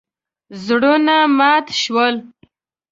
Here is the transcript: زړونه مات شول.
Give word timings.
زړونه 0.65 1.15
مات 1.37 1.65
شول. 1.81 2.15